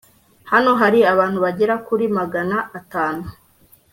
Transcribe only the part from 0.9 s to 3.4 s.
abantu bagera kuri magana atanu